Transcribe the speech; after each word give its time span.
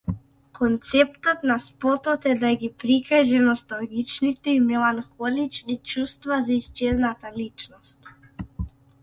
Концептот 0.59 1.43
на 1.49 1.57
спотот 1.65 2.23
е 2.31 2.33
да 2.43 2.51
ги 2.63 2.69
прикаже 2.83 3.41
носталгичните 3.49 4.55
и 4.57 4.63
меланхолични 4.71 5.77
чувства 5.93 6.41
за 6.49 6.53
исчезната 6.57 7.31
личност. 7.37 8.11